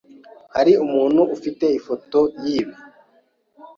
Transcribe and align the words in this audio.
Hari 0.55 0.73
umuntu 0.85 1.21
ufite 1.35 1.65
ifoto 1.77 2.19
yibi? 2.43 2.75